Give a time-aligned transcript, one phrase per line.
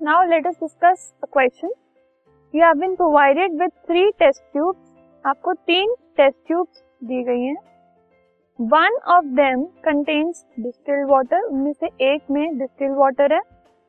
[0.00, 1.70] Now, let us discuss a question.
[2.54, 4.82] You have been provided with three test tubes.
[5.24, 7.56] आपको तीन test tubes दी गई हैं.
[8.58, 13.40] One of them contains distilled water उनमें से एक में डिस्टिल्ड वाटर है.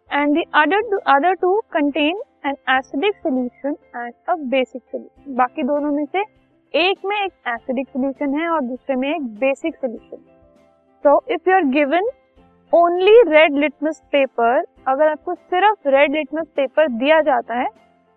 [0.09, 5.91] And the other other two contain an acidic solution and a basic solution बाकी दोनों
[5.91, 6.23] में से
[6.73, 10.23] एक में एक एसिडिक सोल्यूशन है और दूसरे में एक basic solution
[11.03, 12.09] so if you are given
[12.77, 17.67] only red litmus paper अगर आपको सिर्फ़ रेड लिटमस पेपर दिया जाता है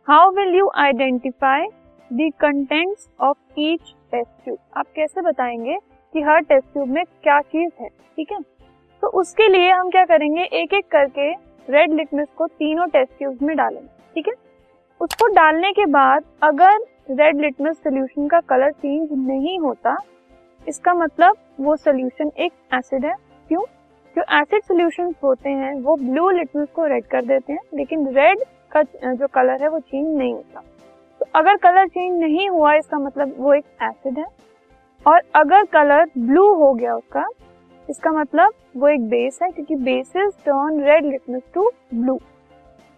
[0.09, 1.67] how will you identify
[2.13, 5.79] the contents of each test tube आप कैसे बताएँगे
[6.15, 7.89] कि हर टेस्ट ट्यूब में क्या चीज़ है?
[7.89, 8.39] ठीक है?
[9.03, 10.43] तो उसके लिए हम क्या करेंगे?
[10.43, 11.33] एक एक करके
[11.69, 14.35] रेड लिटमस को तीनों टेस्ट ट्यूब में डालेंगे। ठीक है?
[15.01, 16.79] उसको डालने के बाद अगर
[17.11, 19.97] रेड लिटमस सोल्यूशन का कलर चेंज नहीं होता,
[20.69, 23.15] इसका मतलब वो सोल्यूशन एक एसिड है।
[23.49, 23.63] क्यों?
[24.21, 28.39] जो एसिड सोल्यूशन होते हैं, वो ब्लू लिटमस को रेड कर देते हैं, लेकिन रेड
[28.73, 28.83] का
[29.15, 30.61] जो कलर है, वो चेंज नहीं होता।
[31.21, 34.25] तो अगर कलर चेंज नहीं हुआ, इसका मतलब वो एक एसिड है।
[35.07, 37.25] और अगर कलर ब्लू हो गया उसका,
[37.89, 42.19] इसका मतलब वो एक बेस है, क्योंकि bases turn red litmus to blue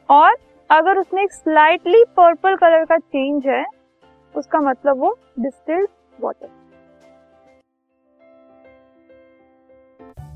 [0.08, 0.34] और
[0.70, 3.64] अगर उसमें एक स्लाइटली पर्पल कलर का चेंज है,
[4.34, 5.88] उसका मतलब वो distilled
[6.20, 6.60] water